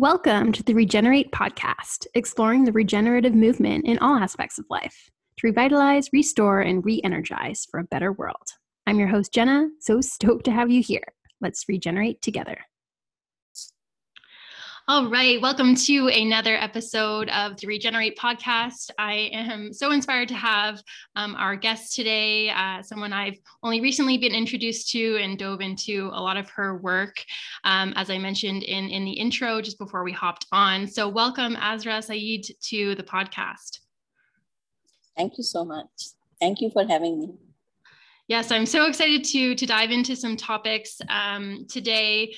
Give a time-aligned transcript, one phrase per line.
[0.00, 5.46] Welcome to the Regenerate podcast, exploring the regenerative movement in all aspects of life to
[5.46, 8.48] revitalize, restore, and re energize for a better world.
[8.86, 11.04] I'm your host, Jenna, so stoked to have you here.
[11.42, 12.56] Let's regenerate together.
[14.90, 18.90] All right, welcome to another episode of the Regenerate podcast.
[18.98, 20.82] I am so inspired to have
[21.14, 26.10] um, our guest today, uh, someone I've only recently been introduced to and dove into
[26.12, 27.24] a lot of her work,
[27.62, 30.88] um, as I mentioned in, in the intro just before we hopped on.
[30.88, 33.78] So, welcome, Azra Sayeed, to the podcast.
[35.16, 35.86] Thank you so much.
[36.40, 37.34] Thank you for having me.
[38.26, 42.34] Yes, I'm so excited to to dive into some topics um, today.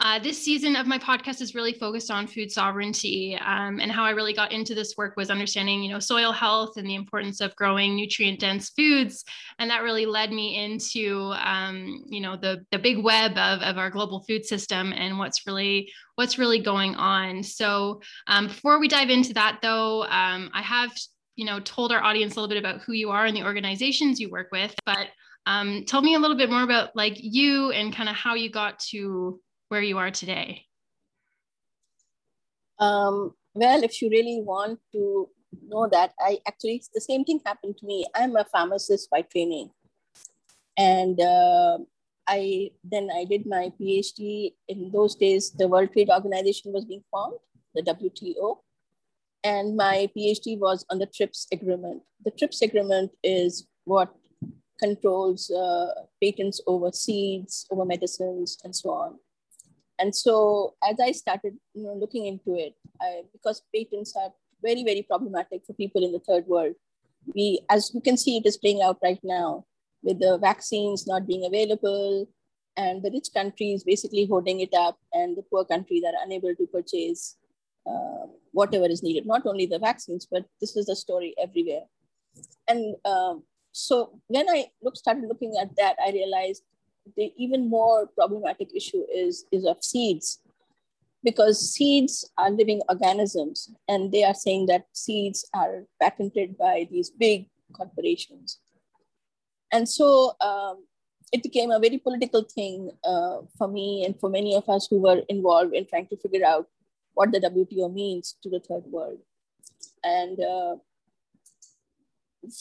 [0.00, 4.04] Uh, this season of my podcast is really focused on food sovereignty, um, and how
[4.04, 7.40] I really got into this work was understanding, you know, soil health and the importance
[7.40, 9.24] of growing nutrient-dense foods,
[9.58, 13.78] and that really led me into, um, you know, the the big web of, of
[13.78, 17.42] our global food system and what's really what's really going on.
[17.42, 20.92] So, um, before we dive into that, though, um, I have,
[21.36, 24.20] you know, told our audience a little bit about who you are and the organizations
[24.20, 25.08] you work with, but
[25.46, 28.50] um, tell me a little bit more about like you and kind of how you
[28.50, 30.66] got to where you are today?
[32.78, 35.28] Um, well, if you really want to
[35.66, 38.06] know that, I actually, the same thing happened to me.
[38.14, 39.70] I'm a pharmacist by training.
[40.76, 41.78] And uh,
[42.26, 44.52] I then I did my PhD.
[44.68, 47.38] In those days, the World Trade Organization was being formed,
[47.74, 48.58] the WTO.
[49.42, 52.02] And my PhD was on the TRIPS agreement.
[52.24, 54.12] The TRIPS agreement is what
[54.78, 55.88] controls uh,
[56.22, 59.18] patents over seeds, over medicines, and so on.
[59.98, 64.30] And so as I started you know, looking into it, I, because patents are
[64.62, 66.74] very, very problematic for people in the third world,
[67.34, 69.64] we, as you can see, it is playing out right now
[70.02, 72.28] with the vaccines not being available
[72.76, 76.66] and the rich countries basically holding it up and the poor countries are unable to
[76.66, 77.36] purchase
[77.86, 81.84] uh, whatever is needed, not only the vaccines, but this is the story everywhere.
[82.68, 86.62] And um, so when I look, started looking at that, I realized
[87.16, 90.40] the even more problematic issue is, is of seeds
[91.22, 97.10] because seeds are living organisms and they are saying that seeds are patented by these
[97.10, 98.60] big corporations.
[99.72, 100.84] And so um,
[101.32, 105.00] it became a very political thing uh, for me and for many of us who
[105.00, 106.68] were involved in trying to figure out
[107.14, 109.18] what the WTO means to the third world.
[110.04, 110.76] And uh,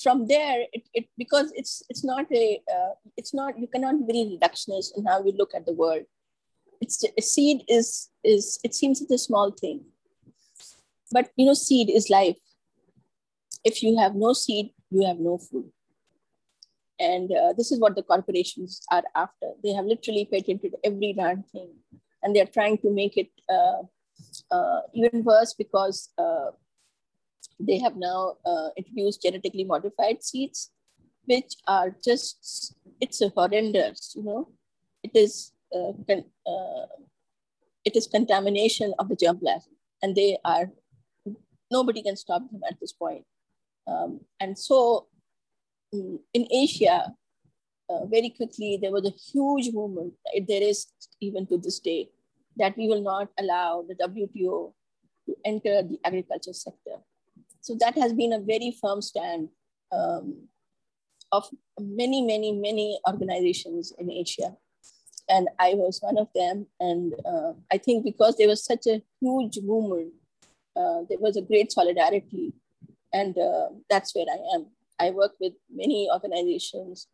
[0.02, 4.38] from there, it, it because it's it's not a uh, it's not you cannot be
[4.42, 6.04] reductionist in how you look at the world.
[6.82, 9.86] It's a seed is is it seems it's a small thing,
[11.12, 12.38] but you know seed is life.
[13.64, 15.72] If you have no seed, you have no food.
[17.00, 19.52] And uh, this is what the corporations are after.
[19.64, 21.70] They have literally patented every darn thing,
[22.24, 23.84] and they're trying to make it uh,
[24.52, 26.52] uh even worse because uh,
[27.60, 30.72] they have now uh, introduced genetically modified seeds,
[31.26, 34.50] which are just, it's a horrendous, you know,
[35.04, 35.92] it is, uh,
[36.46, 36.86] uh,
[37.84, 40.72] it is contamination of the germplasm and they are,
[41.72, 43.24] nobody can stop them at this point.
[43.88, 45.08] Um, and so
[45.94, 47.14] mm, in Asia,
[47.90, 50.14] uh, very quickly, there was a huge movement,
[50.48, 50.88] there is
[51.22, 52.10] even to this day,
[52.58, 54.74] that we will not allow the WTO
[55.28, 56.98] to enter the agriculture sector.
[57.66, 59.50] So that has been a very firm stand
[59.92, 60.50] um,
[61.32, 61.50] of
[61.80, 64.56] many, many, many organizations in Asia.
[65.28, 66.68] And I was one of them.
[66.80, 70.14] And uh, I think because there was such a huge movement,
[70.76, 72.54] uh, there was a great solidarity.
[73.12, 74.68] And uh, that's where I am.
[75.00, 77.08] I work with many organizations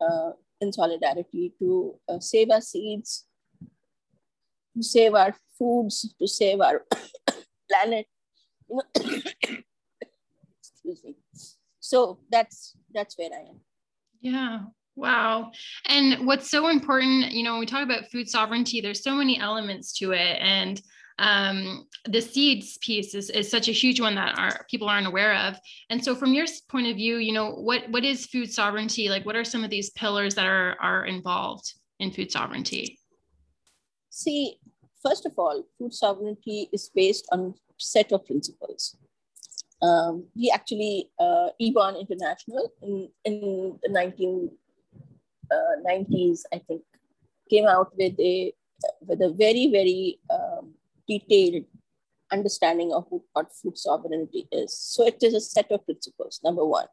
[0.00, 3.26] uh, in solidarity to uh, save our seeds,
[4.76, 6.82] to save our foods, to save our
[7.70, 8.06] planet.
[8.68, 9.30] You know,
[10.84, 11.14] me
[11.84, 13.60] so that's that's where i am.
[14.22, 14.60] Yeah.
[14.96, 15.50] Wow.
[15.86, 19.38] And what's so important you know when we talk about food sovereignty there's so many
[19.38, 20.38] elements to it.
[20.40, 20.80] And
[21.18, 25.36] um, the seeds piece is, is such a huge one that our people aren't aware
[25.36, 25.56] of.
[25.90, 29.10] And so from your point of view you know what what is food sovereignty?
[29.10, 32.98] Like what are some of these pillars that are are involved in food sovereignty?
[34.08, 34.56] See
[35.04, 38.96] first of all food sovereignty is based on set of principles
[39.84, 43.90] um, he actually, uh, EBON International in, in the
[45.50, 46.82] 1990s, uh, I think,
[47.50, 48.52] came out with a,
[49.06, 50.74] with a very, very um,
[51.06, 51.64] detailed
[52.32, 54.76] understanding of what food sovereignty is.
[54.76, 56.86] So it is a set of principles, number one.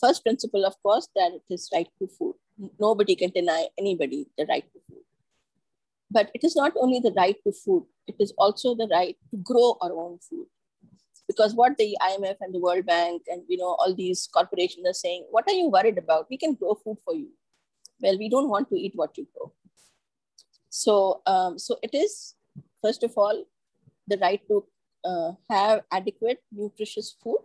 [0.00, 2.34] First principle, of course, that it is right to food.
[2.78, 5.04] Nobody can deny anybody the right to food.
[6.10, 9.36] but it is not only the right to food, it is also the right to
[9.36, 10.46] grow our own food.
[11.30, 14.98] Because what the IMF and the World Bank and you know all these corporations are
[15.00, 16.26] saying, what are you worried about?
[16.30, 17.28] We can grow food for you.
[18.00, 19.52] Well, we don't want to eat what you grow.
[20.68, 22.34] So, um, so it is
[22.82, 23.44] first of all
[24.06, 24.64] the right to
[25.04, 27.40] uh, have adequate nutritious food.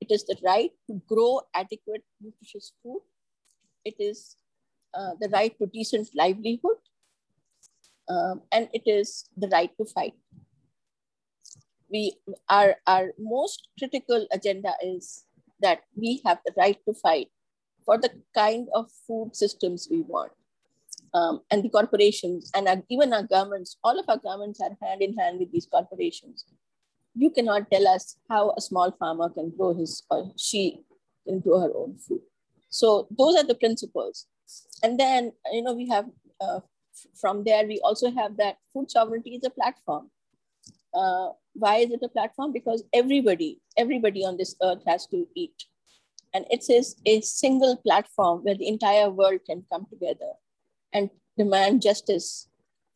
[0.00, 3.00] It is the right to grow adequate nutritious food.
[3.84, 4.36] It is
[4.94, 6.80] uh, the right to decent livelihood
[8.08, 10.14] um, and it is the right to fight.
[11.92, 12.16] We,
[12.48, 15.24] our, our most critical agenda is
[15.60, 17.28] that we have the right to fight
[17.84, 20.32] for the kind of food systems we want.
[21.14, 25.02] Um, and the corporations and our, even our governments, all of our governments are hand
[25.02, 26.46] in hand with these corporations.
[27.14, 30.80] You cannot tell us how a small farmer can grow his or she
[31.26, 32.22] can grow her own food.
[32.70, 34.26] So those are the principles.
[34.82, 36.06] And then, you know, we have
[36.40, 36.60] uh,
[37.14, 40.10] from there, we also have that food sovereignty is a platform.
[40.94, 42.52] Uh, why is it a platform?
[42.52, 45.64] Because everybody, everybody on this earth has to eat.
[46.34, 50.32] And it is a single platform where the entire world can come together
[50.92, 52.48] and demand justice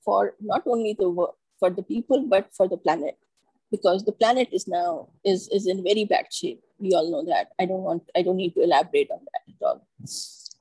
[0.04, 1.26] for not only the
[1.58, 3.18] for the people, but for the planet.
[3.70, 6.60] Because the planet is now is, is in very bad shape.
[6.78, 7.48] We all know that.
[7.58, 9.86] I don't want, I don't need to elaborate on that at all.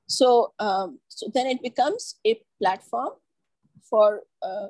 [0.08, 3.12] So, um, so then it becomes a platform
[3.90, 4.68] for uh,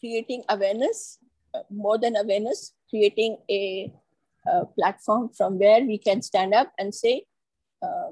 [0.00, 1.18] creating awareness,
[1.70, 3.92] more than awareness, creating a,
[4.46, 7.24] a, platform from where we can stand up and say,
[7.82, 8.10] uh,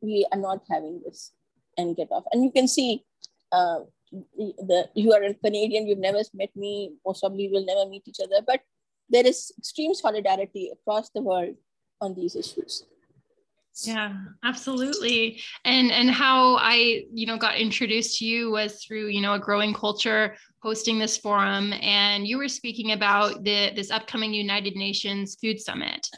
[0.00, 1.32] we are not having this
[1.76, 2.24] and get off.
[2.32, 3.04] And you can see
[3.52, 3.80] uh,
[4.10, 8.20] the, you are a Canadian, you've never met me, most probably will never meet each
[8.22, 8.60] other, but
[9.08, 11.54] there is extreme solidarity across the world
[12.00, 12.84] on these issues
[13.82, 14.14] yeah
[14.44, 15.40] absolutely.
[15.64, 19.38] And and how i you know got introduced to you was through you know a
[19.38, 25.36] growing culture hosting this forum and you were speaking about the this upcoming united nations
[25.40, 26.08] food summit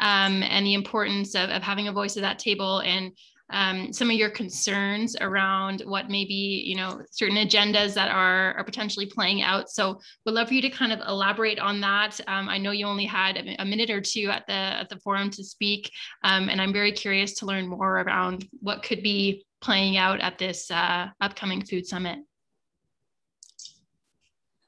[0.00, 3.12] um, and the importance of, of having a voice at that table and
[3.50, 8.64] um, some of your concerns around what maybe you know certain agendas that are are
[8.64, 9.70] potentially playing out.
[9.70, 12.20] So we'd love for you to kind of elaborate on that.
[12.26, 15.30] Um, I know you only had a, minute or two at the at the forum
[15.30, 15.90] to speak,
[16.24, 20.38] um, and I'm very curious to learn more around what could be playing out at
[20.38, 22.18] this uh, upcoming food summit.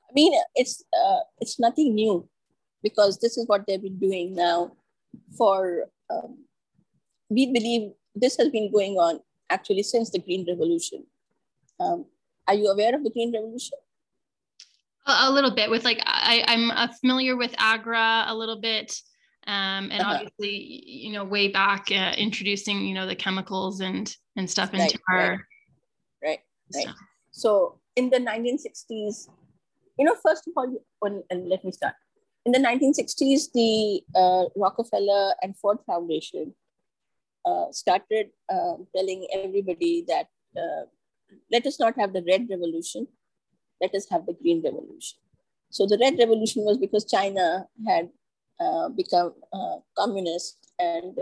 [0.09, 2.29] I mean, it's uh, it's nothing new
[2.83, 4.73] because this is what they've been doing now
[5.37, 5.85] for.
[6.09, 6.39] Um,
[7.29, 9.21] we believe this has been going on
[9.51, 11.05] actually since the Green Revolution.
[11.79, 12.07] Um,
[12.47, 13.79] are you aware of the Green Revolution?
[15.07, 18.95] A, little bit with like I, I'm uh, familiar with AGRA a little bit,
[19.47, 20.15] um, and uh-huh.
[20.15, 24.99] obviously you know way back uh, introducing you know the chemicals and and stuff into
[25.09, 25.31] right, our
[26.23, 26.41] right
[26.75, 26.87] right.
[26.87, 26.95] right.
[27.33, 29.29] So in the 1960s,
[29.99, 31.95] you know, first of all, when, and let me start.
[32.47, 36.55] In the 1960s, the uh, Rockefeller and Ford Foundation
[37.73, 40.85] started uh, telling everybody that uh,
[41.51, 43.07] let us not have the red revolution,
[43.81, 45.19] let us have the green revolution.
[45.71, 48.11] So the red revolution was because China had
[48.59, 51.17] uh, become uh, communist and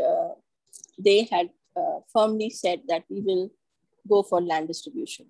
[0.99, 1.51] they had
[2.13, 3.51] firmly said that we will
[4.09, 5.27] go for land distribution.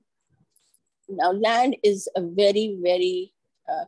[1.09, 3.33] Now, land is a very, very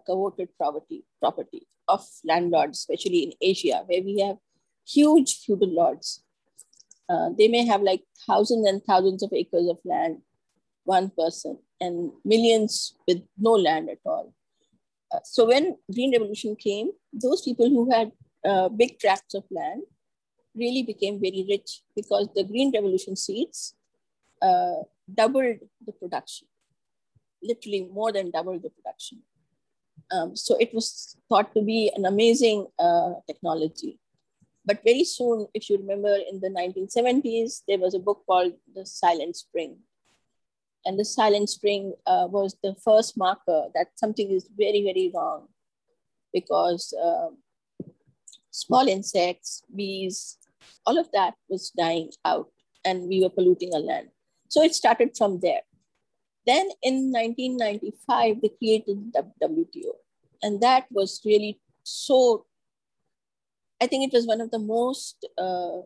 [0.07, 4.37] coveted property, property of landlords, especially in Asia, where we have
[4.87, 6.23] huge feudal lords
[7.11, 10.19] uh, they may have like thousands and thousands of acres of land,
[10.85, 14.33] one person, and millions with no land at all.
[15.13, 18.13] Uh, so when Green Revolution came, those people who had
[18.45, 19.83] uh, big tracts of land
[20.55, 23.75] really became very rich because the Green Revolution seeds
[24.41, 26.47] uh, doubled the production,
[27.43, 29.19] literally more than doubled the production.
[30.13, 34.00] Um, so it was thought to be an amazing uh, technology.
[34.71, 38.87] But very soon, if you remember in the 1970s, there was a book called The
[38.87, 39.79] Silent Spring.
[40.87, 45.49] And the Silent Spring uh, was the first marker that something is very, very wrong
[46.33, 47.31] because uh,
[48.53, 50.39] small insects, bees,
[50.87, 52.53] all of that was dying out
[52.85, 54.11] and we were polluting our land.
[54.51, 55.63] So it started from there.
[56.47, 59.95] Then in 1995, they created the WTO.
[60.45, 62.47] And that was really so
[63.81, 65.79] I think it was one of the most uh,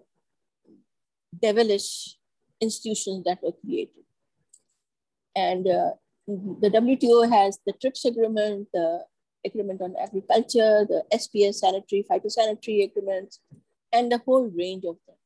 [1.40, 2.16] devilish
[2.60, 4.04] institutions that were created.
[5.36, 5.90] And uh,
[6.26, 9.04] the WTO has the TRIPS agreement, the
[9.44, 13.40] agreement on agriculture, the SPS sanitary, phytosanitary agreements,
[13.92, 15.16] and a whole range of them.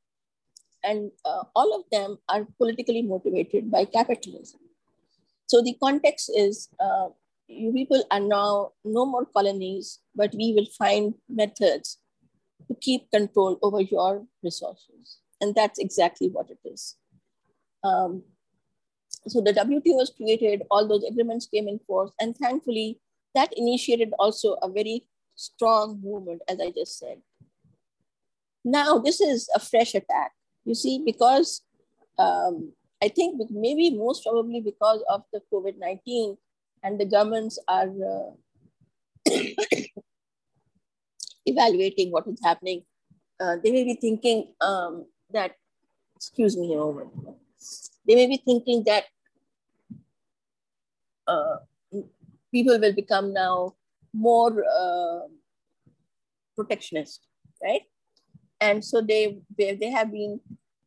[0.85, 4.61] And uh, all of them are politically motivated by capitalism.
[5.47, 7.09] So the context is uh,
[7.47, 11.99] you people are now no more colonies, but we will find methods
[12.69, 15.19] to keep control over your resources.
[15.41, 16.97] And that's exactly what it is.
[17.83, 18.23] Um,
[19.27, 23.01] so the WTO was created, all those agreements came in force, and thankfully
[23.35, 25.07] that initiated also a very
[25.37, 27.19] strong movement, as I just said.
[28.65, 30.33] Now this is a fresh attack.
[30.65, 31.63] You see, because
[32.19, 32.73] um,
[33.03, 36.37] I think maybe most probably because of the COVID-19
[36.83, 39.31] and the governments are uh,
[41.49, 42.83] evaluating what is happening.
[43.41, 45.53] Uh, they may be thinking um, that,
[46.17, 47.11] excuse me a moment,
[48.07, 49.05] they may be thinking that
[51.27, 51.57] uh,
[52.53, 53.75] people will become now
[54.13, 55.21] more uh,
[56.57, 57.27] protectionist,
[57.63, 57.83] right?
[58.61, 60.41] And so they, they, have been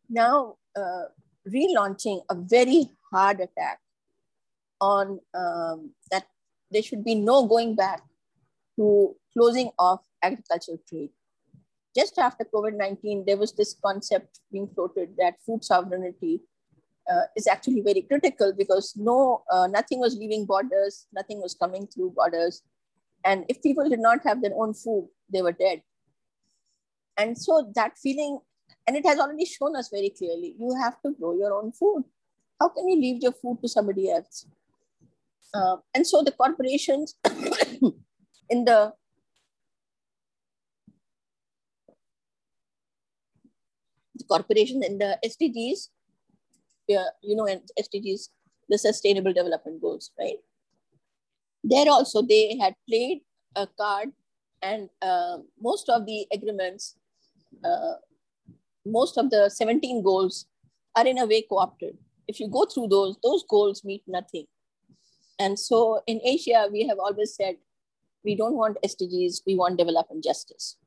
[0.10, 1.06] now uh,
[1.48, 3.80] relaunching a very hard attack
[4.82, 6.26] on um, that
[6.72, 8.02] there should be no going back
[8.78, 11.10] to closing off agricultural trade.
[11.96, 16.42] Just after COVID-19, there was this concept being floated that food sovereignty
[17.12, 21.88] uh, is actually very critical because no, uh, nothing was leaving borders, nothing was coming
[21.88, 22.62] through borders.
[23.26, 25.82] And if people did not have their own food, they were dead.
[27.18, 28.40] And so that feeling,
[28.88, 32.04] and it has already shown us very clearly, you have to grow your own food.
[32.60, 34.46] How can you leave your food to somebody else?
[35.54, 37.16] Uh, and so the corporations
[38.50, 38.94] in the
[44.16, 45.90] the corporation in the SDGs,
[46.88, 48.30] you know, and SDGs,
[48.70, 50.38] the Sustainable Development Goals, right?
[51.64, 53.22] There also they had played
[53.56, 54.12] a card,
[54.62, 56.96] and uh, most of the agreements,
[57.64, 57.96] uh,
[58.86, 60.48] most of the 17 goals
[60.96, 61.98] are in a way co-opted.
[62.28, 64.46] If you go through those, those goals meet nothing.
[65.40, 67.56] And so in Asia, we have always said,
[68.24, 70.78] we don't want SDGs, we want development justice.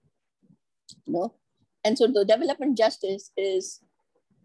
[1.07, 1.35] You know?
[1.85, 3.81] And so the development justice is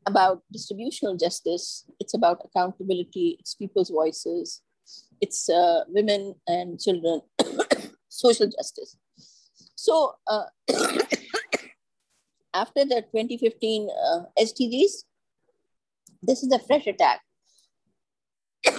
[0.06, 1.86] about distributional justice.
[2.00, 3.38] It's about accountability.
[3.40, 4.62] It's people's voices.
[5.22, 7.22] It's uh, women and children,
[8.10, 8.98] social justice.
[9.76, 10.46] So uh,
[12.54, 14.24] after the 2015 uh,
[16.22, 17.22] this is a fresh attack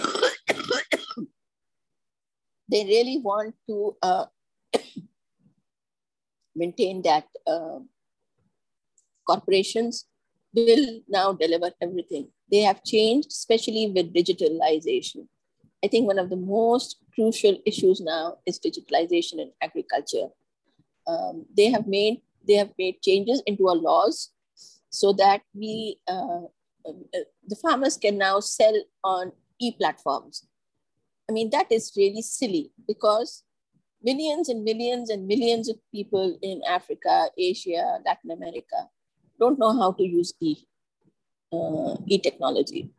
[2.69, 4.25] they really want to uh,
[6.55, 7.79] maintain that uh,
[9.27, 10.05] corporations
[10.53, 12.27] will now deliver everything.
[12.51, 15.27] They have changed, especially with digitalization.
[15.83, 20.27] I think one of the most crucial issues now is digitalization in agriculture.
[21.07, 24.31] Um, they have made they have made changes into our laws
[24.89, 26.45] so that we uh,
[26.85, 30.47] uh the farmers can now sell on e-platforms
[31.31, 33.43] I mean, that is really silly because
[34.03, 38.89] millions and millions and millions of people in Africa, Asia, Latin America
[39.41, 40.55] don't know how to use e,
[41.51, 42.89] uh, e-technology.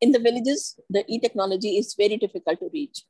[0.00, 3.02] In the villages, the e-technology is very difficult to reach.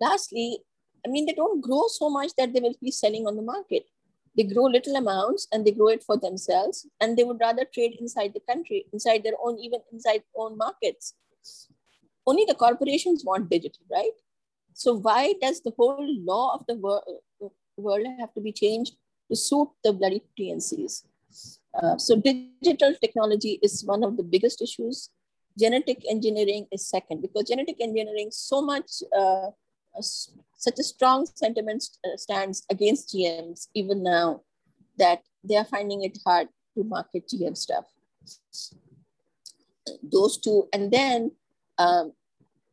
[0.00, 0.58] Lastly,
[1.04, 3.84] I mean, they don't grow so much that they will be selling on the market.
[4.36, 7.96] They grow little amounts and they grow it for themselves, and they would rather trade
[7.98, 11.14] inside the country, inside their own, even inside own markets
[12.26, 14.16] only the corporations want digital, right?
[14.74, 17.02] So why does the whole law of the wor-
[17.76, 18.96] world have to be changed
[19.30, 21.04] to suit the bloody TNCs?
[21.82, 25.10] Uh, so digital technology is one of the biggest issues.
[25.58, 29.48] Genetic engineering is second because genetic engineering so much, uh,
[30.00, 34.42] such a strong sentiment uh, stands against GMs even now
[34.98, 37.84] that they are finding it hard to market GM stuff.
[40.02, 41.32] Those two, and then
[41.78, 42.12] um,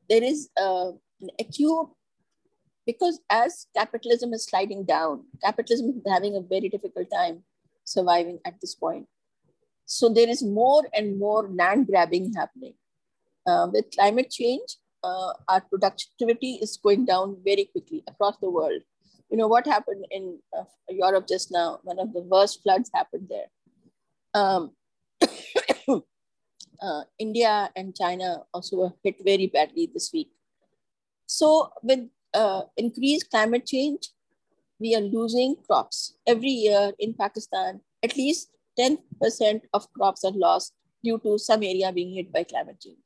[0.09, 0.91] there is uh,
[1.21, 1.89] an acute,
[2.85, 7.43] because as capitalism is sliding down, capitalism is having a very difficult time
[7.83, 9.07] surviving at this point.
[9.85, 12.73] So there is more and more land grabbing happening.
[13.45, 18.81] Uh, with climate change, uh, our productivity is going down very quickly across the world.
[19.29, 21.79] You know what happened in uh, Europe just now?
[21.83, 23.49] One of the worst floods happened there.
[24.33, 24.71] Um,
[26.81, 30.31] uh, India and China also were hit very badly this week.
[31.25, 34.09] So with uh, increased climate change,
[34.83, 36.15] we are losing crops.
[36.27, 40.73] Every year in Pakistan, at least 10% of crops are lost
[41.03, 43.05] due to some area being hit by climate change.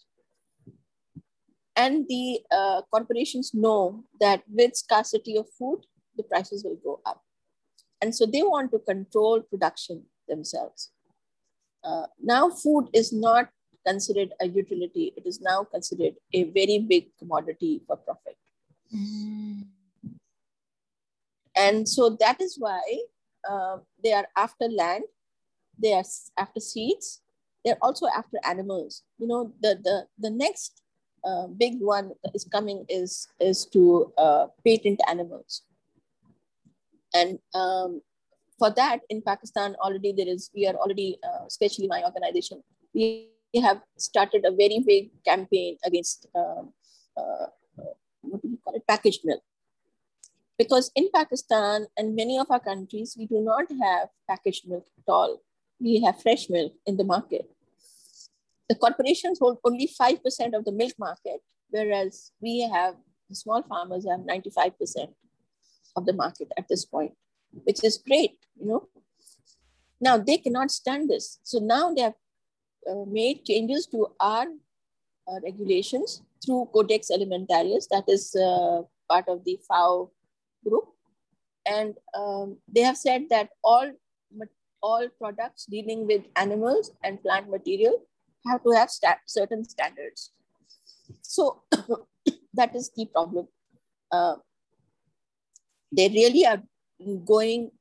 [1.76, 7.22] And the uh, corporations know that with scarcity of food, the prices will go up.
[8.02, 10.92] And so they want to control production themselves.
[11.84, 13.50] Uh, now food is not
[13.86, 15.14] considered a utility.
[15.16, 18.38] It is now considered a very big commodity for profit.
[18.94, 19.77] Mm.
[21.58, 22.82] And so that is why
[23.50, 25.04] uh, they are after land,
[25.82, 26.04] they are
[26.38, 27.22] after seeds,
[27.66, 29.04] they're also after animals.
[29.18, 30.84] You know, the, the, the next
[31.26, 35.64] uh, big one is coming is, is to uh, patent animals.
[37.14, 38.02] And um,
[38.60, 43.30] for that in Pakistan already there is, we are already, uh, especially my organization, we
[43.56, 46.74] have started a very big campaign against um,
[47.18, 47.48] uh,
[48.22, 49.42] what do you call it, packaged milk.
[50.58, 55.12] Because in Pakistan and many of our countries, we do not have packaged milk at
[55.12, 55.42] all.
[55.80, 57.50] We have fresh milk in the market.
[58.68, 62.96] The corporations hold only 5% of the milk market, whereas we have,
[63.30, 65.14] the small farmers have 95%
[65.96, 67.14] of the market at this point,
[67.64, 68.88] which is great, you know.
[70.02, 71.40] Now they cannot stand this.
[71.44, 72.16] So now they have
[72.90, 74.48] uh, made changes to our
[75.28, 80.10] uh, regulations through Codex Alimentarius, that is uh, part of the FAO
[80.68, 80.86] group.
[81.66, 83.92] And um, they have said that all,
[84.82, 88.02] all products dealing with animals and plant material
[88.46, 90.32] have to have stat certain standards.
[91.22, 91.64] So
[92.54, 93.48] that is the problem.
[94.12, 94.36] Uh,
[95.92, 96.62] they really are
[97.26, 97.72] going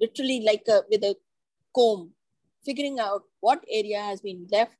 [0.00, 1.16] literally like a, with a
[1.74, 2.12] comb,
[2.64, 4.76] figuring out what area has been left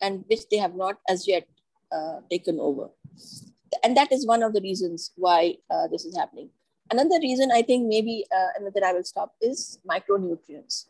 [0.00, 1.46] and which they have not as yet
[1.92, 2.88] uh, taken over.
[3.82, 6.50] And that is one of the reasons why uh, this is happening.
[6.90, 10.86] Another reason I think maybe, uh, and then I will stop, is micronutrients.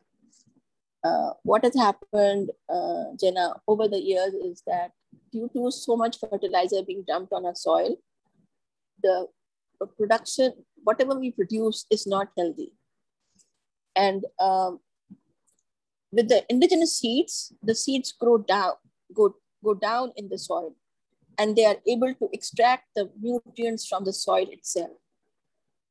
[1.04, 4.92] Uh, what has happened, uh, Jenna, over the years is that
[5.32, 7.96] due to so much fertilizer being dumped on our soil,
[9.02, 9.26] the
[9.98, 10.52] production,
[10.84, 12.72] whatever we produce is not healthy.
[13.96, 14.80] And um,
[16.12, 18.74] with the indigenous seeds, the seeds grow down,
[19.12, 19.34] go,
[19.64, 20.74] go down in the soil
[21.38, 24.90] and they are able to extract the nutrients from the soil itself.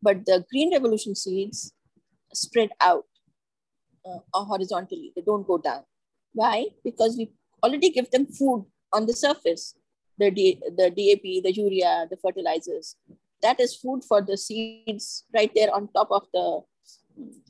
[0.02, 1.74] But the green revolution seeds
[2.34, 3.06] spread out
[4.06, 5.84] uh, horizontally, they don't go down.
[6.34, 6.68] Why?
[6.84, 7.32] Because we
[7.64, 9.76] already give them food on the surface,
[10.18, 12.96] the, D, the DAP, the urea, the fertilizers.
[13.42, 16.62] That is food for the seeds right there on top of the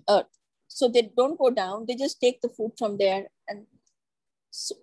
[0.10, 0.26] earth.
[0.68, 3.28] So they don't go down, they just take the food from there.
[3.48, 3.66] And
[4.50, 4.76] so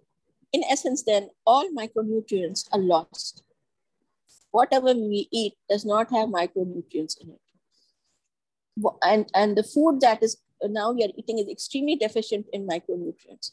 [0.53, 3.43] in essence, then all micronutrients are lost.
[4.51, 7.41] Whatever we eat does not have micronutrients in it.
[9.03, 13.53] And, and the food that is now we are eating is extremely deficient in micronutrients.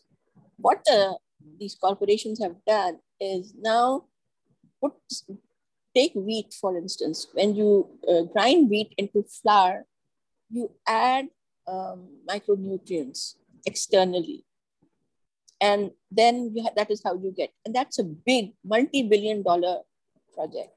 [0.58, 1.17] What the,
[1.60, 4.05] these corporations have done is now
[4.81, 4.93] put,
[5.93, 9.86] take wheat, for instance, when you uh, grind wheat into flour,
[10.49, 11.27] you add
[11.67, 14.45] um, micronutrients externally
[15.62, 19.80] and then that is how you get and that's a big multi-billion dollar
[20.34, 20.70] project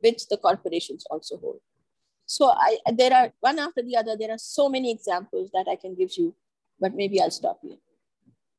[0.00, 1.60] which the corporations also hold.
[2.26, 5.76] So i there are one after the other there are so many examples that i
[5.76, 6.34] can give you
[6.78, 7.78] but maybe i'll stop here.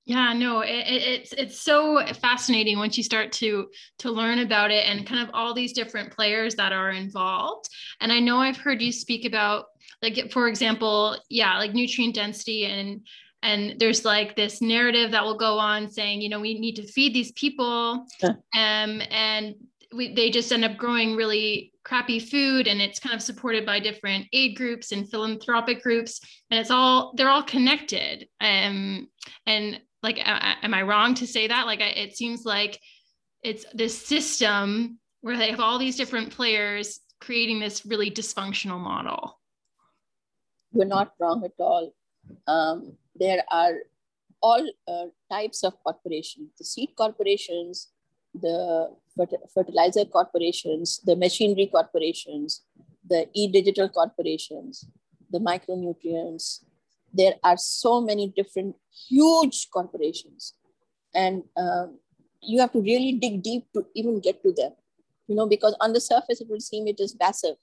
[0.05, 4.85] Yeah no it, it's it's so fascinating once you start to to learn about it
[4.87, 7.69] and kind of all these different players that are involved.
[8.01, 9.65] And i know i've heard you speak about
[10.01, 13.01] like for example yeah like nutrient density and
[13.41, 16.87] and there's like this narrative that will go on saying you know we need to
[16.87, 18.05] feed these people.
[18.23, 19.55] Um, and
[19.93, 23.79] we, they just end up growing really crappy food and it's kind of supported by
[23.79, 26.21] different aid groups and philanthropic groups.
[26.51, 28.27] And it's all they're all connected.
[28.39, 29.07] Um,
[29.45, 31.65] and like am i wrong to say that?
[31.65, 32.79] Like it seems like
[33.43, 39.39] it's this system where they have all these different players creating this really dysfunctional model.
[40.71, 41.91] You're not wrong at all
[42.47, 43.73] um, there are
[44.41, 47.89] all uh, types of corporations, the seed corporations,
[48.33, 48.89] the
[49.53, 52.63] fertilizer corporations, the machinery corporations,
[53.07, 54.85] the e-digital corporations,
[55.31, 56.63] the micronutrients.
[57.13, 58.75] There are so many different
[59.09, 60.53] huge corporations.
[61.13, 61.99] And um,
[62.41, 64.73] you have to really dig deep to even get to them,
[65.27, 67.55] you know, because on the surface it will seem it is passive.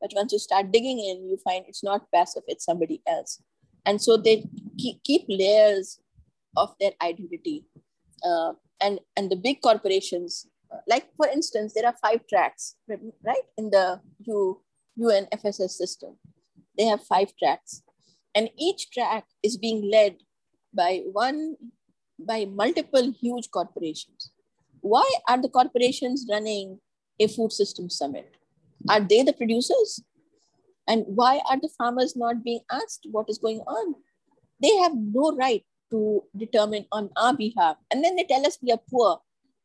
[0.00, 3.40] But once you start digging in, you find it's not passive, it's somebody else
[3.84, 4.44] and so they
[4.78, 5.98] keep, layers
[6.56, 7.64] of their identity.
[8.24, 13.46] Uh, and and the big corporations uh, like for instance there are five tracks right
[13.58, 14.60] in the U,
[14.98, 16.18] UNFSS system.
[16.78, 17.82] They have five tracks.
[18.34, 20.16] And each track is being led
[20.74, 21.56] by one
[22.18, 24.30] by multiple huge corporations.
[24.80, 26.80] Why are the corporations running
[27.20, 28.36] a food system summit?
[28.88, 30.02] Are they the producers
[30.92, 33.94] and why are the farmers not being asked what is going on?
[34.60, 37.76] They have no right to determine on our behalf.
[37.90, 39.20] And then they tell us we are poor.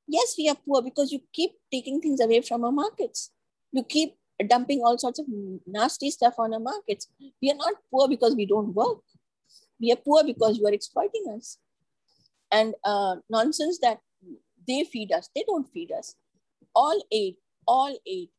[0.08, 3.32] Yes, we are poor because you keep taking things away from our markets.
[3.74, 4.16] You keep
[4.48, 5.26] dumping all sorts of
[5.66, 7.10] nasty stuff on our markets.
[7.42, 9.00] We are not poor because we don't work.
[9.82, 11.58] We are poor because you are exploiting us.
[12.54, 14.00] And uh, nonsense that
[14.66, 16.16] they feed us, they don't feed us.
[16.74, 17.36] All aid,
[17.68, 18.30] all aid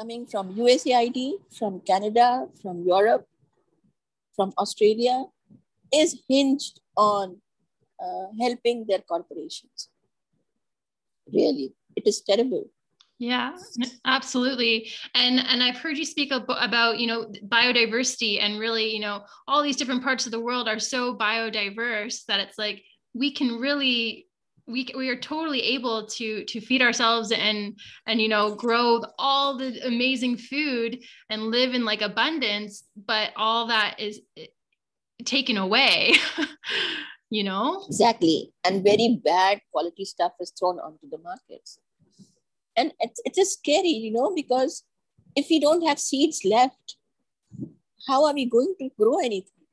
[0.00, 3.26] coming from USAID, from Canada, from Europe,
[4.34, 5.24] from Australia
[5.92, 7.36] is hinged on
[8.02, 9.90] uh, helping their corporations.
[11.30, 12.64] Really, it is terrible.
[13.18, 13.52] Yeah,
[14.06, 14.90] absolutely.
[15.14, 19.62] And and I've heard you speak about, you know, biodiversity and really, you know, all
[19.62, 22.82] these different parts of the world are so biodiverse that it's like
[23.12, 24.29] we can really
[24.70, 29.56] we, we are totally able to to feed ourselves and and you know grow all
[29.56, 34.46] the amazing food and live in like abundance but all that is eh,
[35.24, 36.14] taken away
[37.30, 37.84] you know?
[37.86, 38.52] Exactly.
[38.64, 41.78] And very bad quality stuff is thrown onto the markets.
[42.76, 44.84] And it's, it is scary you know because
[45.36, 46.96] if we don't have seeds left
[48.08, 49.66] how are we going to grow anything?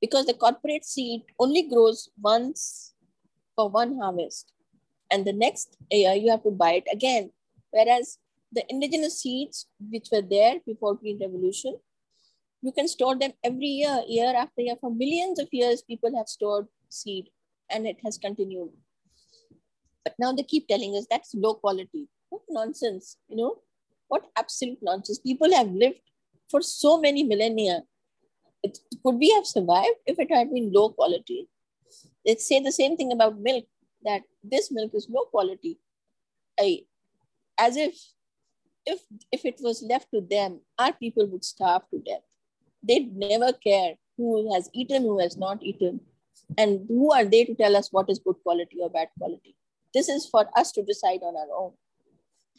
[0.00, 2.94] Because the corporate seed only grows once
[3.56, 4.52] for one harvest
[5.10, 7.30] and the next year you have to buy it again
[7.70, 8.18] whereas
[8.52, 11.76] the indigenous seeds which were there before green revolution
[12.62, 16.28] you can store them every year year after year for millions of years people have
[16.28, 17.30] stored seed
[17.70, 18.70] and it has continued
[20.04, 23.58] but now they keep telling us that's low quality what nonsense, you know?
[24.08, 25.18] What absolute nonsense.
[25.18, 26.00] People have lived
[26.50, 27.82] for so many millennia.
[28.62, 31.48] It, could we have survived if it had been low quality?
[32.26, 33.66] They say the same thing about milk,
[34.04, 35.78] that this milk is low quality.
[36.58, 36.80] I,
[37.58, 37.94] as if,
[38.84, 42.24] if, if it was left to them, our people would starve to death.
[42.82, 46.00] They'd never care who has eaten, who has not eaten.
[46.58, 49.56] And who are they to tell us what is good quality or bad quality?
[49.94, 51.72] This is for us to decide on our own.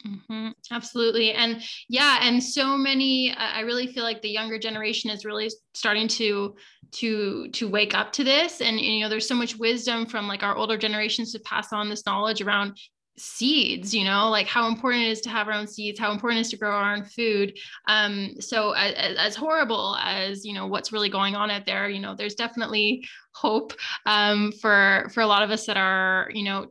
[0.06, 0.48] Mm-hmm.
[0.70, 1.32] Absolutely.
[1.32, 6.08] And yeah, and so many, I really feel like the younger generation is really starting
[6.08, 6.54] to,
[6.92, 8.60] to, to wake up to this.
[8.60, 11.88] And, you know, there's so much wisdom from like our older generations to pass on
[11.88, 12.78] this knowledge around
[13.18, 16.38] seeds you know like how important it is to have our own seeds how important
[16.38, 17.52] it is to grow our own food
[17.88, 22.00] um so as, as horrible as you know what's really going on out there you
[22.00, 23.72] know there's definitely hope
[24.06, 26.66] um for for a lot of us that are you know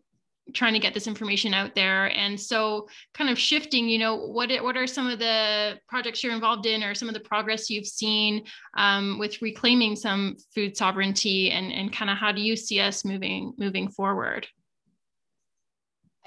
[0.53, 2.07] trying to get this information out there.
[2.17, 6.33] And so kind of shifting you know what what are some of the projects you're
[6.33, 11.51] involved in or some of the progress you've seen um, with reclaiming some food sovereignty
[11.51, 14.47] and and kind of how do you see us moving moving forward?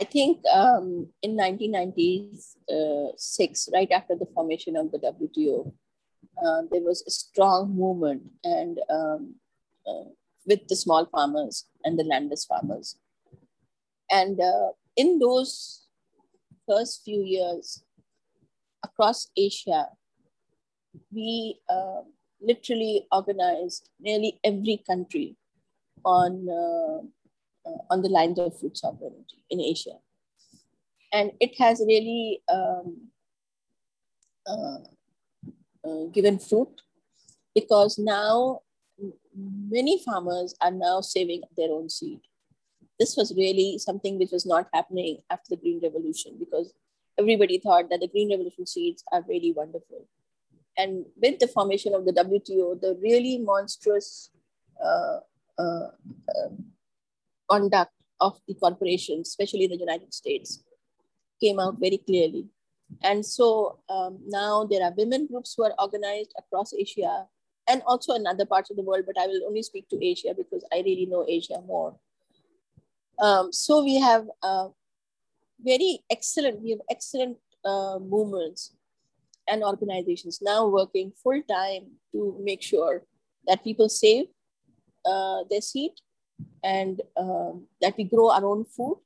[0.00, 5.72] I think um, in 1996 right after the formation of the wto
[6.42, 9.35] uh, there was a strong movement and um,
[9.87, 10.04] uh,
[10.46, 12.96] with the small farmers and the landless farmers
[14.11, 15.87] and uh, in those
[16.68, 17.83] first few years
[18.85, 19.87] across Asia,
[21.12, 22.03] we uh,
[22.40, 25.37] literally organized nearly every country
[26.05, 29.99] on, uh, uh on the lines of food sovereignty in Asia.
[31.12, 33.09] And it has really um,
[34.46, 34.79] uh,
[35.85, 36.81] uh, given fruit
[37.55, 38.61] because now
[39.35, 42.20] many farmers are now saving their own seed
[43.00, 46.74] this was really something which was not happening after the Green Revolution because
[47.18, 50.06] everybody thought that the Green Revolution seeds are really wonderful.
[50.76, 54.30] And with the formation of the WTO, the really monstrous
[54.84, 55.20] uh,
[55.58, 55.88] uh,
[56.28, 56.50] uh,
[57.50, 60.62] conduct of the corporations, especially in the United States,
[61.42, 62.48] came out very clearly.
[63.02, 67.26] And so um, now there are women groups who are organized across Asia
[67.66, 70.34] and also in other parts of the world, but I will only speak to Asia
[70.36, 71.96] because I really know Asia more.
[73.20, 74.68] Um, so we have uh,
[75.61, 78.74] very excellent, we have excellent uh, movements
[79.48, 83.02] and organizations now working full time to make sure
[83.46, 84.26] that people save
[85.04, 85.92] uh, their seed
[86.64, 88.98] and um, that we grow our own food.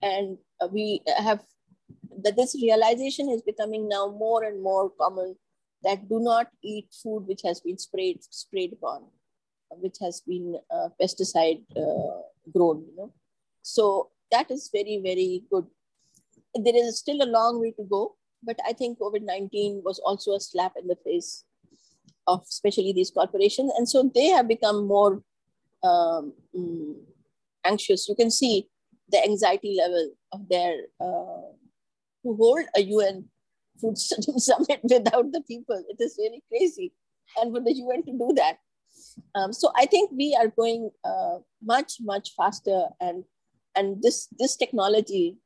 [0.00, 1.42] And uh, we have
[2.24, 5.36] that this realization is becoming now more and more common
[5.82, 9.04] that do not eat food which has been sprayed sprayed upon,
[9.70, 12.22] which has been uh, pesticide uh,
[12.52, 12.84] grown.
[12.88, 13.12] You know,
[13.62, 15.66] so that is very, very good.
[16.54, 20.34] There is still a long way to go, but I think COVID 19 was also
[20.34, 21.44] a slap in the face
[22.26, 23.72] of especially these corporations.
[23.76, 25.22] And so they have become more
[25.82, 26.94] um, mm,
[27.64, 28.08] anxious.
[28.08, 28.68] You can see
[29.08, 31.52] the anxiety level of their uh,
[32.22, 33.24] to hold a UN
[33.80, 35.82] food summit without the people.
[35.88, 36.92] It is really crazy.
[37.40, 38.58] And for the UN to do that.
[39.34, 43.24] Um, so I think we are going uh, much, much faster and
[43.76, 45.38] and this this technology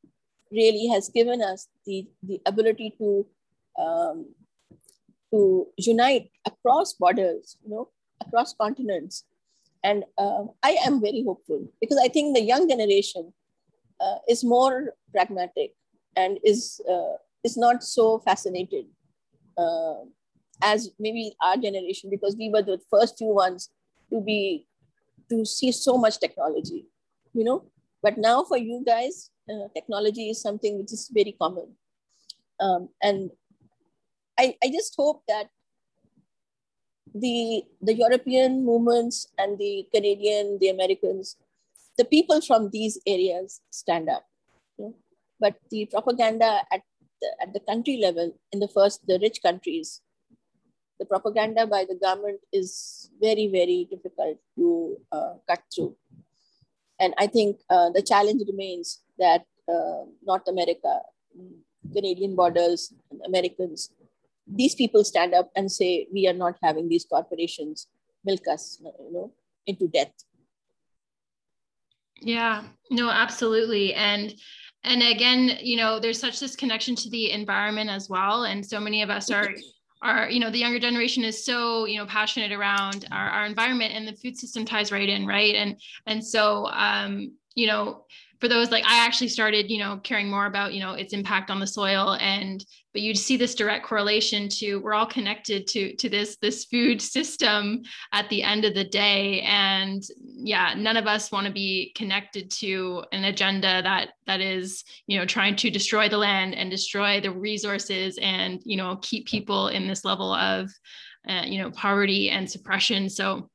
[0.51, 3.27] really has given us the the ability to
[3.79, 4.27] um,
[5.33, 7.89] to unite across borders, you know,
[8.25, 9.25] across continents.
[9.83, 13.33] And uh, I am very hopeful because I think the young generation
[14.01, 15.75] uh, is more pragmatic
[16.17, 18.87] and is uh, is not so fascinated
[19.57, 20.03] uh,
[20.63, 23.71] as maybe our generation because we were the first few ones
[24.11, 24.67] to be
[25.31, 26.87] to see so much technology,
[27.33, 27.65] you know.
[28.07, 31.75] But now for you guys, uh, technology is something which is very common,
[32.61, 33.31] um, and
[34.39, 35.51] I, I just hope that
[37.13, 41.35] the the European movements and the Canadian, the Americans,
[41.99, 44.25] the people from these areas stand up.
[44.79, 44.95] You know?
[45.41, 46.83] But the propaganda at
[47.21, 50.01] the, at the country level, in the first, the rich countries,
[51.01, 55.97] the propaganda by the government is very, very difficult to uh, cut through.
[56.99, 61.01] And I think uh, the challenge remains that uh, North America,
[61.93, 62.93] Canadian borders,
[63.25, 63.91] Americans,
[64.47, 67.89] these people stand up and say, we are not having these corporations
[68.25, 69.33] milk us, you know,
[69.67, 70.13] into death.
[72.21, 73.95] Yeah, no, absolutely.
[73.95, 74.35] And
[74.85, 78.45] and again, you know, there's such this connection to the environment as well.
[78.45, 79.51] And so many of us are
[80.07, 83.93] are, you know, the younger generation is so, you know, passionate around our, our environment
[83.95, 85.55] and the food system ties right in, right.
[85.55, 88.05] And and so um, you know,
[88.39, 91.51] for those like I actually started, you know, caring more about, you know, its impact
[91.51, 95.97] on the soil and but you see this direct correlation to we're all connected to
[95.97, 99.41] to this this food system at the end of the day.
[99.41, 104.85] And yeah none of us want to be connected to an agenda that that is
[105.07, 109.27] you know trying to destroy the land and destroy the resources and you know keep
[109.27, 110.71] people in this level of
[111.27, 113.09] uh, you know poverty and suppression.
[113.09, 113.49] So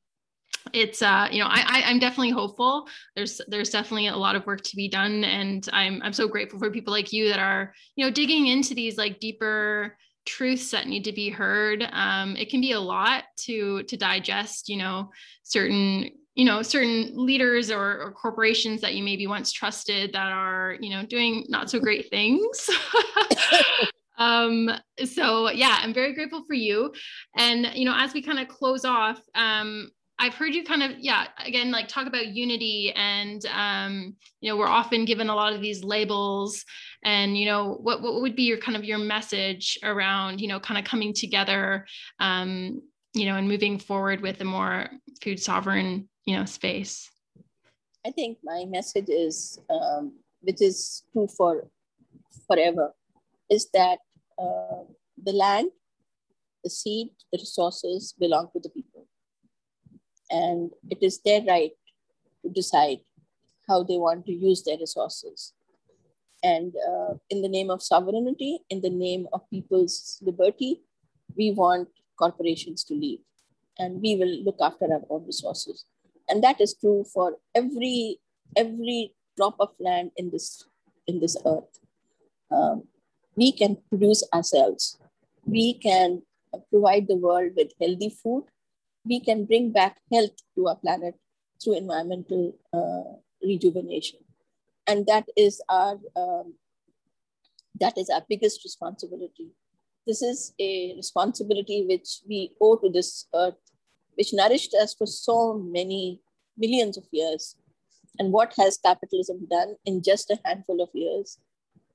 [0.72, 2.88] it's uh you know I, I am definitely hopeful.
[3.16, 6.58] There's there's definitely a lot of work to be done and i'm i'm so grateful
[6.58, 10.86] for people like you that are you know digging into these like deeper truths that
[10.86, 11.86] need to be heard.
[11.92, 15.10] Um it can be a lot to to digest you know
[15.42, 20.76] certain you know certain leaders or, or corporations that you maybe once trusted that are
[20.80, 22.68] you know doing not so great things.
[24.18, 24.70] Um
[25.04, 26.92] so yeah i'm very grateful for you.
[27.34, 29.90] And you know as we kind of close off um
[30.22, 34.56] I've heard you kind of, yeah, again, like talk about unity and, um, you know,
[34.56, 36.64] we're often given a lot of these labels
[37.02, 40.60] and, you know, what, what would be your kind of your message around, you know,
[40.60, 41.86] kind of coming together,
[42.20, 42.80] um,
[43.14, 47.10] you know, and moving forward with a more food sovereign, you know, space?
[48.06, 51.66] I think my message is, um, which is true for
[52.46, 52.92] forever,
[53.50, 53.98] is that
[54.40, 54.84] uh,
[55.20, 55.70] the land,
[56.62, 58.91] the seed, the resources belong to the people
[60.32, 61.72] and it is their right
[62.42, 62.98] to decide
[63.68, 65.52] how they want to use their resources.
[66.42, 70.80] And uh, in the name of sovereignty, in the name of people's liberty,
[71.36, 73.20] we want corporations to leave
[73.78, 75.84] and we will look after our own resources.
[76.28, 78.18] And that is true for every,
[78.56, 80.64] every drop of land in this,
[81.06, 81.78] in this earth.
[82.50, 82.84] Um,
[83.36, 84.98] we can produce ourselves.
[85.44, 86.22] We can
[86.70, 88.44] provide the world with healthy food
[89.04, 91.14] we can bring back health to our planet
[91.62, 94.20] through environmental uh, rejuvenation.
[94.86, 96.54] And that is our um,
[97.80, 99.48] that is our biggest responsibility.
[100.06, 103.54] This is a responsibility which we owe to this earth,
[104.14, 106.20] which nourished us for so many
[106.56, 107.56] millions of years.
[108.18, 111.38] And what has capitalism done in just a handful of years?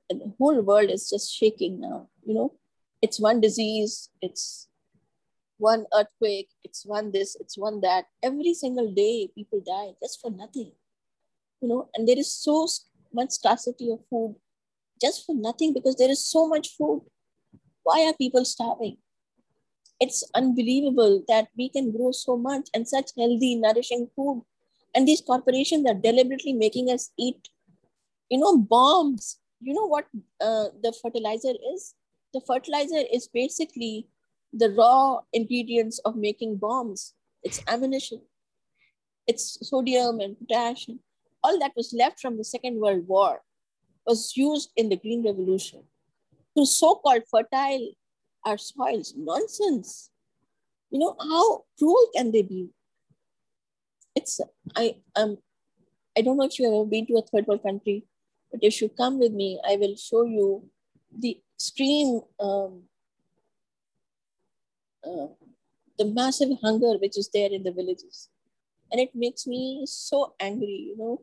[0.09, 2.07] And the whole world is just shaking now.
[2.25, 2.53] You know,
[3.01, 4.67] it's one disease, it's
[5.57, 8.05] one earthquake, it's one this, it's one that.
[8.23, 10.71] Every single day, people die just for nothing.
[11.61, 12.67] You know, and there is so
[13.13, 14.35] much scarcity of food
[15.01, 17.01] just for nothing because there is so much food.
[17.83, 18.97] Why are people starving?
[19.99, 24.43] It's unbelievable that we can grow so much and such healthy, nourishing food.
[24.93, 27.49] And these corporations are deliberately making us eat,
[28.29, 29.39] you know, bombs.
[29.59, 30.05] You know what
[30.39, 31.95] uh, the fertilizer is?
[32.33, 34.07] The fertilizer is basically
[34.57, 37.13] the raw ingredients of making bombs.
[37.43, 38.21] It's ammunition,
[39.27, 40.99] it's sodium and potassium.
[41.43, 43.41] All that was left from the Second World War
[44.05, 45.83] was used in the Green Revolution
[46.57, 47.91] to so-called fertile
[48.45, 49.13] our soils.
[49.15, 50.09] Nonsense.
[50.89, 52.69] You know, how cruel can they be?
[54.15, 54.39] It's,
[54.75, 55.37] I, um,
[56.17, 58.05] I don't know if you've ever been to a third world country,
[58.51, 60.69] but if you come with me, I will show you
[61.15, 62.83] the extreme um,
[65.07, 65.27] uh,
[65.97, 68.29] the massive hunger which is there in the villages.
[68.91, 71.21] And it makes me so angry, you know.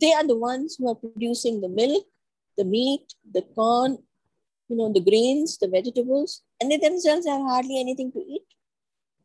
[0.00, 2.06] They are the ones who are producing the milk,
[2.58, 3.98] the meat, the corn,
[4.68, 8.42] you know, the grains, the vegetables, and they themselves have hardly anything to eat.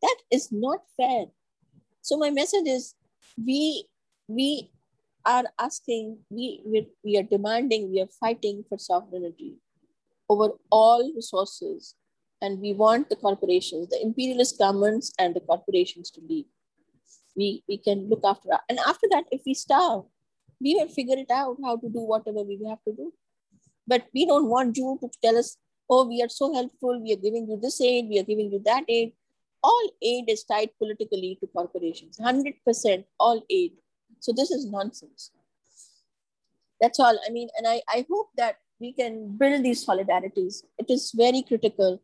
[0.02, 1.26] That is not fair.
[2.02, 2.94] So my message is
[3.36, 3.86] we
[4.28, 4.70] we
[5.26, 9.56] are asking, we, we, we are demanding, we are fighting for sovereignty
[10.28, 11.94] over all resources.
[12.42, 16.46] And we want the corporations, the imperialist governments and the corporations to leave.
[17.36, 18.62] We, we can look after that.
[18.68, 20.04] And after that, if we starve,
[20.60, 23.12] we will figure it out how to do whatever we have to do.
[23.86, 25.56] But we don't want you to tell us,
[25.88, 28.62] oh, we are so helpful, we are giving you this aid, we are giving you
[28.64, 29.12] that aid.
[29.62, 33.72] All aid is tied politically to corporations, 100% all aid.
[34.20, 35.30] So this is nonsense.
[36.80, 37.18] That's all.
[37.26, 40.62] I mean, and I, I hope that we can build these solidarities.
[40.78, 42.00] It is very critical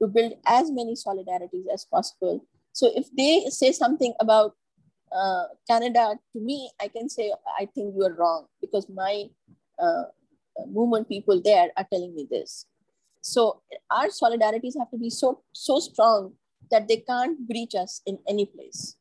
[0.00, 2.44] to build as many solidarities as possible.
[2.72, 4.54] So if they say something about
[5.12, 9.24] uh, Canada, to me, I can say, I think you are wrong because my
[9.78, 10.04] uh,
[10.68, 12.66] movement people there are telling me this.
[13.20, 13.60] So
[13.90, 16.34] our solidarities have to be so, so strong
[16.70, 18.96] that they can't breach us in any place,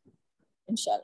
[0.67, 1.03] inshallah.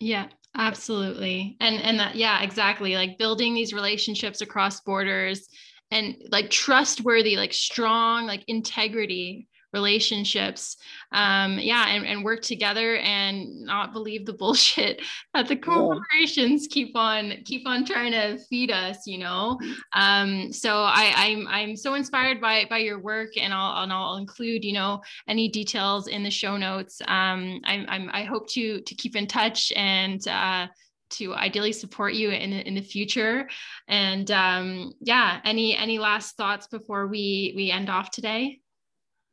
[0.00, 1.56] Yeah, absolutely.
[1.60, 2.96] And and that yeah, exactly.
[2.96, 5.46] Like building these relationships across borders
[5.90, 10.76] and like trustworthy, like strong, like integrity relationships
[11.12, 15.00] um yeah and, and work together and not believe the bullshit
[15.32, 16.74] that the corporations yeah.
[16.74, 19.58] keep on keep on trying to feed us you know
[19.94, 24.16] um so i i'm i'm so inspired by by your work and i'll and i'll
[24.16, 28.80] include you know any details in the show notes um i'm, I'm i hope to
[28.80, 30.66] to keep in touch and uh
[31.10, 33.48] to ideally support you in, in the future
[33.88, 38.60] and um, yeah any any last thoughts before we we end off today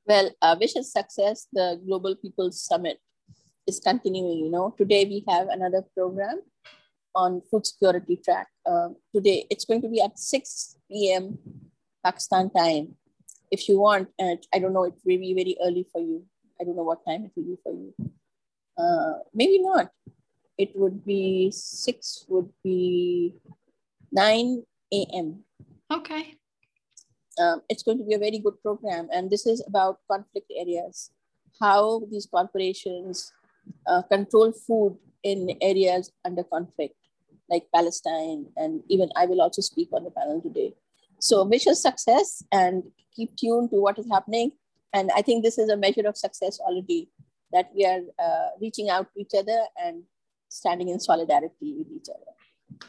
[0.07, 1.47] well, uh, wish us success.
[1.51, 2.97] The Global People's Summit
[3.67, 4.39] is continuing.
[4.39, 6.39] You know, today we have another program
[7.13, 8.47] on food security track.
[8.65, 11.37] Uh, today it's going to be at 6 p.m.
[12.05, 12.95] Pakistan time.
[13.51, 16.23] If you want, I don't know, it may be very early for you.
[16.59, 17.93] I don't know what time it will be for you.
[18.77, 19.91] Uh, maybe not.
[20.57, 23.35] It would be 6 would be
[24.11, 25.43] 9 a.m.
[25.91, 26.37] Okay
[27.39, 29.07] um, it's going to be a very good program.
[29.11, 31.11] And this is about conflict areas,
[31.59, 33.31] how these corporations
[33.87, 36.95] uh, control food in areas under conflict,
[37.49, 38.47] like Palestine.
[38.55, 40.73] And even I will also speak on the panel today.
[41.19, 42.83] So wish us success and
[43.15, 44.51] keep tuned to what is happening.
[44.93, 47.09] And I think this is a measure of success already
[47.51, 50.03] that we are uh, reaching out to each other and
[50.49, 52.31] standing in solidarity with each other.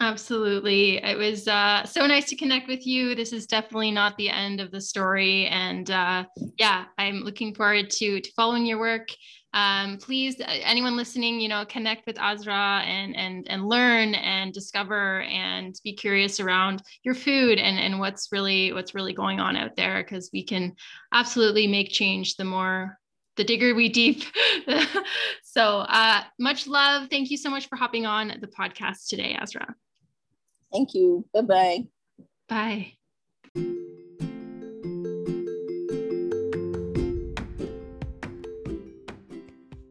[0.00, 0.98] Absolutely.
[0.98, 3.14] It was uh, so nice to connect with you.
[3.14, 5.46] This is definitely not the end of the story.
[5.46, 6.24] And uh,
[6.58, 9.08] yeah, I'm looking forward to, to following your work.
[9.54, 14.52] Um, please, uh, anyone listening, you know, connect with Azra and, and, and learn and
[14.52, 19.56] discover and be curious around your food and, and what's really, what's really going on
[19.56, 20.04] out there.
[20.04, 20.74] Cause we can
[21.12, 22.97] absolutely make change the more
[23.38, 24.22] the digger we deep.
[25.42, 27.08] so uh, much love.
[27.08, 29.74] Thank you so much for hopping on the podcast today, Azra.
[30.70, 31.24] Thank you.
[31.32, 31.86] Bye-bye.
[32.48, 32.97] Bye.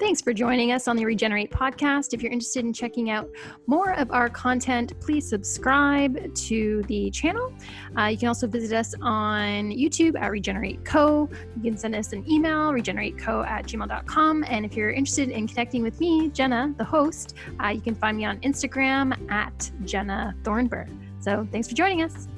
[0.08, 2.14] Thanks for joining us on the Regenerate podcast.
[2.14, 3.30] If you're interested in checking out
[3.66, 7.54] more of our content, please subscribe to the channel.
[7.98, 11.30] Uh, you can also visit us on YouTube at Regenerate Co.
[11.58, 14.46] You can send us an email, regenerateco at gmail.com.
[14.48, 18.16] And if you're interested in connecting with me, Jenna, the host, uh, you can find
[18.16, 20.88] me on Instagram at Jenna Thornburg.
[21.20, 22.30] So thanks for joining us.